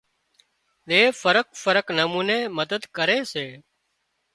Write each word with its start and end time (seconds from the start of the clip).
زي 0.89 1.11
فرق 1.21 1.47
فرق 1.63 1.85
نموني 1.99 2.39
مدد 2.57 2.81
ڪري 2.97 3.19
سي 3.31 3.47